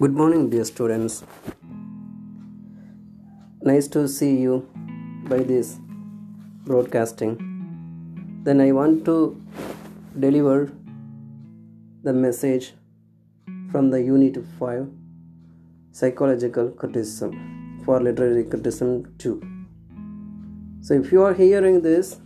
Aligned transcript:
Good 0.00 0.14
morning, 0.14 0.48
dear 0.48 0.64
students. 0.64 1.24
Nice 3.60 3.88
to 3.88 4.06
see 4.06 4.36
you 4.36 4.68
by 5.28 5.38
this 5.38 5.80
broadcasting. 6.64 7.32
Then 8.44 8.60
I 8.60 8.70
want 8.70 9.04
to 9.06 9.42
deliver 10.16 10.70
the 12.04 12.12
message 12.12 12.74
from 13.72 13.90
the 13.90 14.00
Unit 14.00 14.38
5 14.60 14.88
Psychological 15.90 16.70
Criticism 16.70 17.82
for 17.84 18.00
Literary 18.00 18.44
Criticism 18.44 19.12
2. 19.18 19.42
So, 20.80 20.94
if 20.94 21.10
you 21.10 21.24
are 21.24 21.34
hearing 21.34 21.82
this, 21.82 22.20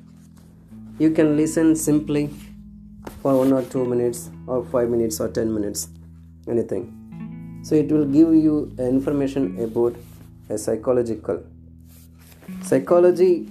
you 0.98 1.11
can 1.11 1.39
listen 1.39 1.75
simply 1.75 2.29
for 3.22 3.39
one 3.39 3.54
or 3.54 3.62
two 3.62 3.86
minutes, 3.86 4.30
or 4.46 4.62
five 4.62 4.90
minutes, 4.90 5.20
or 5.20 5.29
ten 5.30 5.54
minutes, 5.54 5.89
anything 6.46 6.98
so 7.62 7.75
it 7.75 7.90
will 7.90 8.04
give 8.04 8.34
you 8.34 8.75
information 8.79 9.58
about 9.61 9.94
a 10.48 10.58
psychological. 10.58 11.43
Psychology 12.62 13.48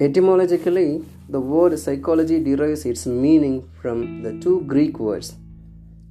etymologically 0.00 1.04
the 1.28 1.40
word 1.40 1.78
psychology 1.78 2.42
derives 2.42 2.84
its 2.86 3.06
meaning 3.06 3.68
from 3.80 4.22
the 4.22 4.38
two 4.40 4.60
greek 4.66 4.98
words. 4.98 5.36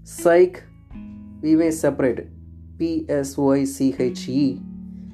Psych 0.04 0.64
we 1.42 1.56
may 1.56 1.72
separate 1.72 2.28
p 2.78 3.06
s 3.08 3.38
y 3.38 3.66
c 3.66 3.96
h 3.98 4.28
e 4.30 4.62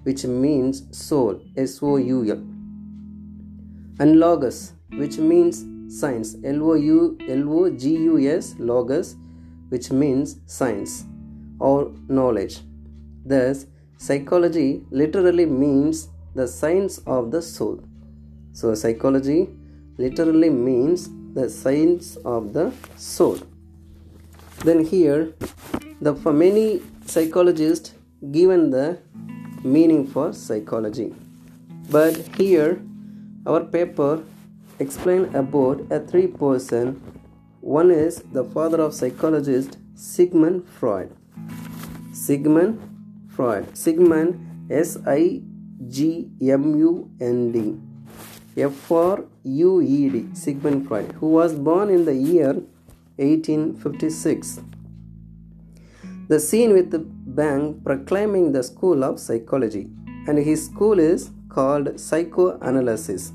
which 0.03 0.25
means 0.25 0.83
soul 0.91 1.39
s 1.55 1.81
o 1.81 1.97
u 1.97 2.25
l. 2.25 2.41
And 3.99 4.19
logos 4.19 4.73
which 4.97 5.17
means 5.17 5.65
science 5.87 6.35
l 6.43 6.63
o 6.63 6.75
u 6.75 7.17
l 7.27 7.49
o 7.49 7.69
g 7.69 7.95
u 7.95 8.17
s 8.19 8.55
logos 8.59 9.15
which 9.69 9.91
means 9.91 10.37
science 10.45 11.05
or 11.69 11.91
knowledge. 12.09 12.55
Thus, 13.25 13.65
psychology 13.97 14.83
literally 14.91 15.45
means 15.45 16.09
the 16.35 16.47
science 16.47 16.97
of 17.17 17.31
the 17.31 17.41
soul. 17.41 17.79
So, 18.51 18.75
psychology 18.75 19.49
literally 19.97 20.49
means 20.49 21.09
the 21.33 21.49
science 21.49 22.17
of 22.35 22.53
the 22.53 22.73
soul. 22.97 23.39
Then, 24.65 24.83
here, 24.83 25.33
the 26.01 26.15
for 26.15 26.33
many 26.33 26.81
psychologists 27.05 27.93
given 28.31 28.69
the 28.75 28.99
meaning 29.63 30.05
for 30.05 30.27
psychology. 30.33 31.09
But 31.89 32.15
here, 32.37 32.81
our 33.45 33.63
paper 33.63 34.23
explain 34.79 35.33
about 35.35 35.81
a 35.89 35.99
three 35.99 36.27
person. 36.27 37.01
One 37.61 37.91
is 37.91 38.21
the 38.37 38.43
father 38.43 38.81
of 38.81 38.93
psychologist 38.93 39.77
Sigmund 39.95 40.67
Freud. 40.67 41.11
Sigmund 42.23 42.79
Freud. 43.35 43.75
Sigmund 43.75 44.69
S 44.71 44.97
I 45.05 45.41
G 45.89 46.29
M 46.41 46.63
U 46.79 47.11
N 47.19 47.51
D 47.51 47.77
F 48.55 48.89
R 48.89 49.25
U 49.43 49.81
E 49.81 50.09
D. 50.09 50.27
Sigmund 50.33 50.87
Freud, 50.87 51.11
who 51.19 51.27
was 51.27 51.53
born 51.53 51.89
in 51.89 52.05
the 52.05 52.15
year 52.15 52.53
1856. 53.17 54.61
The 56.29 56.39
scene 56.39 56.71
with 56.71 56.91
the 56.91 56.99
bank 56.99 57.83
proclaiming 57.83 58.53
the 58.53 58.63
school 58.63 59.03
of 59.03 59.19
psychology, 59.19 59.89
and 60.25 60.37
his 60.37 60.65
school 60.67 60.99
is 60.99 61.29
called 61.49 61.99
psychoanalysis. 61.99 63.33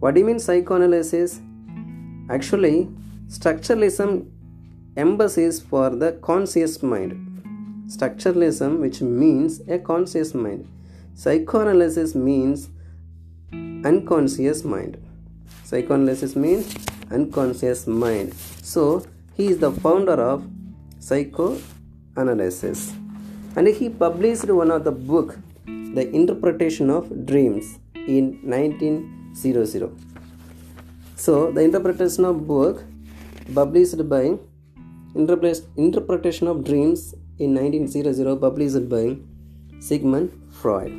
What 0.00 0.14
do 0.14 0.20
you 0.20 0.26
mean 0.26 0.38
psychoanalysis? 0.38 1.42
Actually, 2.30 2.88
structuralism 3.28 4.30
embassies 4.96 5.60
for 5.60 5.90
the 5.90 6.12
conscious 6.30 6.82
mind 6.82 7.21
structuralism 7.94 8.78
which 8.78 9.00
means 9.00 9.60
a 9.68 9.78
conscious 9.78 10.34
mind. 10.34 10.66
Psychoanalysis 11.14 12.14
means 12.14 12.70
unconscious 13.84 14.64
mind. 14.64 14.96
Psychoanalysis 15.64 16.34
means 16.34 16.74
unconscious 17.10 17.86
mind. 17.86 18.34
So 18.62 19.04
he 19.36 19.46
is 19.48 19.58
the 19.58 19.72
founder 19.72 20.18
of 20.30 20.48
psychoanalysis. 21.00 22.94
And 23.56 23.68
he 23.68 23.88
published 23.90 24.48
one 24.48 24.70
of 24.70 24.84
the 24.84 24.92
book 24.92 25.38
the 25.66 26.08
interpretation 26.10 26.88
of 26.88 27.26
dreams 27.26 27.78
in 27.94 28.38
1900 28.42 29.90
so 31.16 31.52
the 31.52 31.60
interpretation 31.60 32.24
of 32.24 32.46
book 32.46 32.82
published 33.54 34.08
by 34.08 34.38
interpretation 35.14 36.48
of 36.48 36.64
dreams 36.64 37.14
in 37.44 37.54
1900 37.54 38.40
published 38.40 38.88
by 38.88 39.16
Sigmund 39.80 40.30
Freud. 40.60 40.92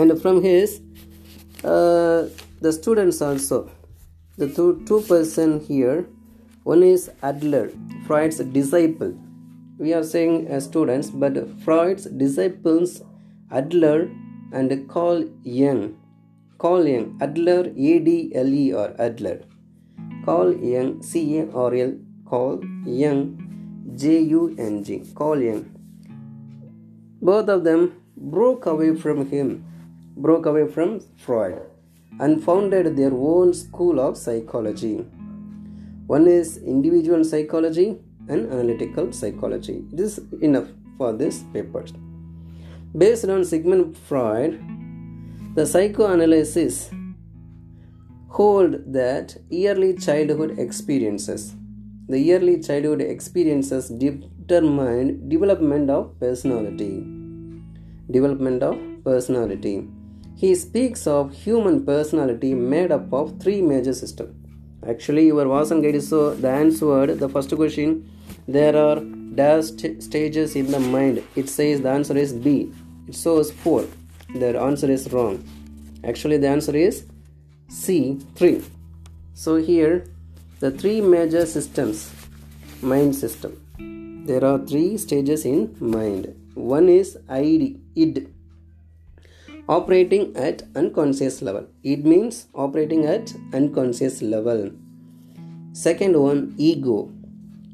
And 0.00 0.20
from 0.22 0.42
his, 0.42 0.80
uh, 1.64 2.28
the 2.60 2.72
students 2.72 3.20
also, 3.22 3.70
the 4.36 4.48
two, 4.48 4.82
two 4.86 5.00
person 5.02 5.60
here, 5.60 6.06
one 6.62 6.82
is 6.82 7.10
Adler, 7.22 7.70
Freud's 8.06 8.38
disciple. 8.38 9.18
We 9.78 9.94
are 9.94 10.02
saying 10.02 10.48
as 10.48 10.64
students, 10.64 11.10
but 11.10 11.36
Freud's 11.64 12.04
disciples, 12.04 13.02
Adler 13.50 14.10
and 14.52 14.88
Carl 14.88 15.24
Jung. 15.42 15.96
Carl 16.58 16.86
Jung, 16.86 17.18
Adler, 17.20 17.72
A-D-L-E-R, 17.76 18.94
Adler. 18.98 19.40
Carl 20.24 20.54
Jung, 20.54 21.02
C-A-R-L, 21.02 21.92
Carl 22.28 22.60
Jung, 22.84 23.47
J 23.94 24.20
U 24.20 24.54
N 24.58 24.84
G, 24.84 25.02
Jung. 25.18 25.74
Both 27.22 27.48
of 27.48 27.64
them 27.64 28.02
broke 28.16 28.66
away 28.66 28.94
from 28.94 29.28
him, 29.30 29.64
broke 30.16 30.46
away 30.46 30.68
from 30.68 31.00
Freud, 31.16 31.62
and 32.20 32.42
founded 32.42 32.96
their 32.96 33.12
own 33.12 33.54
school 33.54 33.98
of 34.00 34.16
psychology. 34.16 35.06
One 36.06 36.26
is 36.26 36.58
individual 36.58 37.24
psychology 37.24 37.98
and 38.28 38.52
analytical 38.52 39.12
psychology. 39.12 39.84
It 39.92 40.00
is 40.00 40.20
enough 40.40 40.68
for 40.96 41.12
this 41.12 41.42
paper. 41.52 41.84
Based 42.96 43.24
on 43.24 43.44
Sigmund 43.44 43.96
Freud, 43.96 44.60
the 45.54 45.66
psychoanalysis 45.66 46.90
hold 48.28 48.92
that 48.92 49.36
early 49.52 49.94
childhood 49.94 50.58
experiences 50.58 51.54
the 52.08 52.34
early 52.34 52.60
childhood 52.60 53.00
experiences 53.02 53.88
determine 53.88 55.28
development 55.28 55.90
of 55.90 56.18
personality. 56.18 57.04
Development 58.10 58.62
of 58.62 58.78
personality. 59.04 59.86
He 60.36 60.54
speaks 60.54 61.06
of 61.06 61.34
human 61.34 61.84
personality 61.84 62.54
made 62.54 62.92
up 62.92 63.12
of 63.12 63.38
three 63.40 63.60
major 63.60 63.92
systems. 63.92 64.34
Actually 64.86 65.26
your 65.26 65.44
Vasan 65.44 65.82
guide 65.82 65.96
is 65.96 66.08
so 66.08 66.34
the 66.34 66.48
answered 66.48 67.18
the 67.18 67.28
first 67.28 67.54
question 67.54 68.08
there 68.46 68.76
are 68.76 69.00
dash 69.34 69.70
stages 69.98 70.56
in 70.56 70.70
the 70.70 70.80
mind. 70.80 71.22
It 71.36 71.48
says 71.48 71.82
the 71.82 71.90
answer 71.90 72.16
is 72.16 72.32
b. 72.32 72.72
It 73.06 73.14
shows 73.14 73.52
four. 73.52 73.84
The 74.34 74.58
answer 74.58 74.90
is 74.90 75.12
wrong. 75.12 75.44
Actually 76.04 76.38
the 76.38 76.48
answer 76.48 76.74
is 76.76 77.04
c 77.68 78.18
3 78.36 78.64
so 79.34 79.56
here 79.56 80.04
the 80.60 80.70
three 80.72 81.00
major 81.00 81.46
systems 81.46 82.12
mind 82.82 83.14
system. 83.14 83.52
There 84.26 84.44
are 84.44 84.58
three 84.58 84.98
stages 84.98 85.44
in 85.44 85.76
mind. 85.78 86.34
One 86.54 86.88
is 86.88 87.16
id 87.28 87.80
id 87.94 88.26
operating 89.68 90.36
at 90.36 90.64
unconscious 90.74 91.40
level. 91.42 91.68
It 91.84 92.04
means 92.04 92.48
operating 92.54 93.06
at 93.06 93.32
unconscious 93.52 94.20
level. 94.20 94.72
Second 95.74 96.20
one 96.20 96.54
ego. 96.56 97.12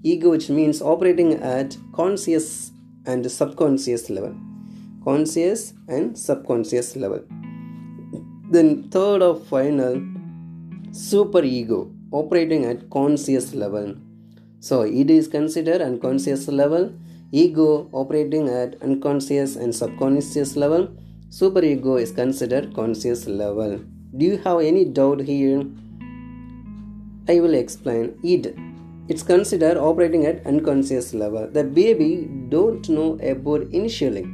Ego 0.02 0.30
which 0.32 0.50
means 0.50 0.82
operating 0.82 1.32
at 1.54 1.78
conscious 1.94 2.70
and 3.06 3.30
subconscious 3.30 4.10
level. 4.10 4.36
Conscious 5.02 5.72
and 5.88 6.18
subconscious 6.18 6.96
level. 6.96 7.24
Then 8.50 8.90
third 8.90 9.22
or 9.22 9.36
final 9.36 10.02
super 10.92 11.42
ego 11.42 11.90
operating 12.20 12.64
at 12.64 12.88
conscious 12.90 13.54
level. 13.54 13.94
So 14.60 14.82
it 14.82 15.10
is 15.10 15.28
considered 15.28 15.80
unconscious 15.82 16.48
level, 16.48 16.92
ego 17.32 17.88
operating 17.92 18.48
at 18.48 18.80
unconscious 18.82 19.56
and 19.56 19.74
subconscious 19.74 20.56
level, 20.56 20.88
superego 21.28 22.00
is 22.00 22.12
considered 22.12 22.74
conscious 22.74 23.26
level. 23.26 23.80
Do 24.16 24.24
you 24.24 24.36
have 24.44 24.60
any 24.60 24.84
doubt 24.84 25.20
here? 25.20 25.64
I 27.28 27.40
will 27.40 27.54
explain 27.54 28.18
it. 28.22 28.54
It's 29.08 29.22
considered 29.22 29.76
operating 29.76 30.24
at 30.26 30.46
unconscious 30.46 31.12
level. 31.12 31.48
The 31.50 31.64
baby 31.64 32.28
don't 32.48 32.88
know 32.88 33.18
about 33.22 33.62
initially. 33.80 34.26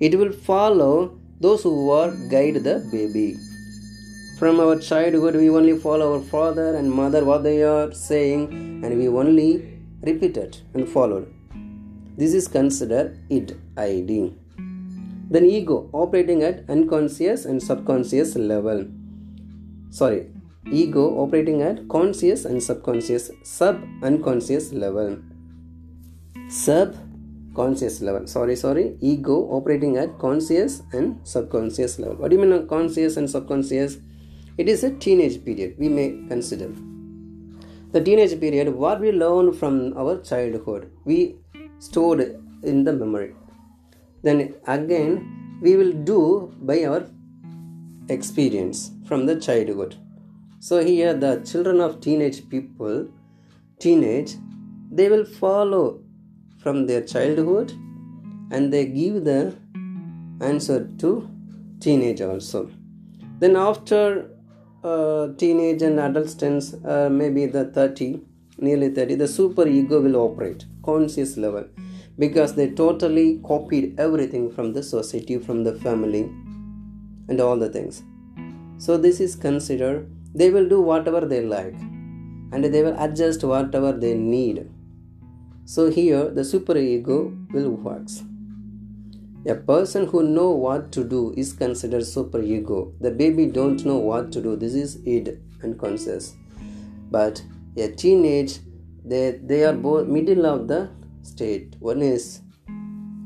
It 0.00 0.18
will 0.18 0.32
follow 0.32 1.18
those 1.40 1.62
who 1.62 1.90
are 1.90 2.10
guide 2.30 2.64
the 2.64 2.76
baby 2.90 3.36
from 4.38 4.60
our 4.60 4.76
childhood 4.78 5.34
we 5.34 5.46
only 5.50 5.76
follow 5.84 6.08
our 6.14 6.24
father 6.32 6.76
and 6.76 6.88
mother 6.98 7.24
what 7.24 7.42
they 7.42 7.60
are 7.64 7.90
saying 7.92 8.42
and 8.84 8.96
we 8.96 9.08
only 9.08 9.48
repeat 10.02 10.36
it 10.36 10.62
and 10.74 10.88
follow. 10.88 11.26
This 12.16 12.34
is 12.34 12.46
considered 12.46 13.18
id 13.30 13.56
ID. 13.76 14.32
Then 15.28 15.44
ego 15.44 15.90
operating 15.92 16.44
at 16.44 16.62
unconscious 16.70 17.46
and 17.46 17.60
subconscious 17.60 18.36
level. 18.36 18.86
Sorry, 19.90 20.30
ego 20.70 21.04
operating 21.24 21.62
at 21.62 21.88
conscious 21.88 22.44
and 22.44 22.62
subconscious 22.62 23.32
sub 23.42 23.82
unconscious 24.04 24.72
level. 24.72 25.18
Sub 26.48 26.94
conscious 27.56 28.00
level. 28.00 28.28
Sorry, 28.28 28.54
sorry. 28.54 28.96
Ego 29.00 29.48
operating 29.50 29.96
at 29.96 30.16
conscious 30.20 30.82
and 30.92 31.18
subconscious 31.24 31.98
level. 31.98 32.16
What 32.18 32.30
do 32.30 32.36
you 32.36 32.46
mean 32.46 32.68
conscious 32.68 33.16
and 33.16 33.28
subconscious? 33.28 33.98
It 34.58 34.68
is 34.68 34.82
a 34.82 34.90
teenage 34.90 35.44
period 35.44 35.76
we 35.78 35.88
may 35.88 36.08
consider. 36.28 36.68
The 37.92 38.02
teenage 38.02 38.38
period, 38.40 38.74
what 38.74 39.00
we 39.00 39.12
learned 39.12 39.56
from 39.56 39.96
our 39.96 40.20
childhood, 40.20 40.90
we 41.04 41.36
stored 41.78 42.20
in 42.64 42.82
the 42.82 42.92
memory. 42.92 43.34
Then 44.22 44.56
again, 44.66 45.60
we 45.62 45.76
will 45.76 45.92
do 45.92 46.52
by 46.60 46.84
our 46.84 47.06
experience 48.08 48.90
from 49.06 49.26
the 49.26 49.40
childhood. 49.40 49.94
So 50.58 50.84
here, 50.84 51.14
the 51.14 51.36
children 51.50 51.80
of 51.80 52.00
teenage 52.00 52.48
people, 52.48 53.08
teenage, 53.78 54.32
they 54.90 55.08
will 55.08 55.24
follow 55.24 56.00
from 56.58 56.86
their 56.86 57.02
childhood 57.02 57.70
and 58.50 58.72
they 58.72 58.86
give 58.86 59.24
the 59.24 59.54
answer 60.40 60.90
to 60.98 61.30
teenage 61.78 62.20
also. 62.20 62.68
Then 63.38 63.54
after 63.54 64.30
uh, 64.88 65.28
teenage 65.40 65.82
and 65.82 65.98
adolescence, 66.00 66.74
uh, 66.84 67.08
maybe 67.10 67.46
the 67.46 67.64
30, 67.66 68.20
nearly 68.58 68.88
30, 68.90 69.16
the 69.16 69.28
super 69.28 69.66
ego 69.66 70.00
will 70.00 70.16
operate, 70.16 70.64
conscious 70.82 71.36
level, 71.36 71.64
because 72.18 72.54
they 72.54 72.68
totally 72.70 73.40
copied 73.50 73.98
everything 73.98 74.50
from 74.50 74.72
the 74.72 74.82
society, 74.82 75.38
from 75.38 75.64
the 75.64 75.74
family, 75.86 76.22
and 77.28 77.40
all 77.40 77.56
the 77.56 77.68
things. 77.68 78.02
So 78.78 78.96
this 78.96 79.20
is 79.20 79.34
considered, 79.36 80.08
they 80.34 80.50
will 80.50 80.68
do 80.68 80.80
whatever 80.80 81.22
they 81.26 81.42
like, 81.44 81.78
and 82.52 82.64
they 82.64 82.82
will 82.82 82.98
adjust 82.98 83.44
whatever 83.44 83.92
they 83.92 84.14
need. 84.14 84.68
So 85.64 85.90
here 85.90 86.30
the 86.30 86.44
super 86.44 86.76
ego 86.76 87.36
will 87.52 87.70
works. 87.70 88.22
A 89.48 89.54
person 89.54 90.06
who 90.06 90.22
know 90.22 90.50
what 90.50 90.92
to 90.92 91.02
do 91.02 91.32
is 91.34 91.54
considered 91.54 92.04
super 92.04 92.42
ego. 92.42 92.92
The 93.00 93.10
baby 93.10 93.46
don't 93.46 93.82
know 93.82 93.96
what 93.96 94.30
to 94.32 94.42
do. 94.42 94.56
This 94.56 94.74
is 94.74 94.98
id 95.06 95.40
and 95.62 95.78
conscious. 95.80 96.34
But 97.10 97.42
a 97.76 97.88
teenage, 97.88 98.58
they, 99.02 99.40
they 99.42 99.64
are 99.64 99.72
both 99.72 100.06
middle 100.06 100.44
of 100.44 100.68
the 100.68 100.90
state. 101.22 101.76
One 101.78 102.02
is 102.02 102.42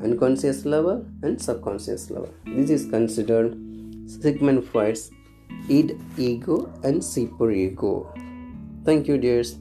unconscious 0.00 0.64
level 0.64 1.04
and 1.22 1.42
subconscious 1.42 2.08
level. 2.08 2.32
This 2.46 2.70
is 2.70 2.88
considered 2.88 3.58
Sigmund 4.06 4.64
Freud's 4.68 5.10
id, 5.68 5.98
ego, 6.16 6.72
and 6.84 7.02
super 7.02 7.50
ego. 7.50 8.14
Thank 8.84 9.08
you, 9.08 9.18
dears. 9.18 9.58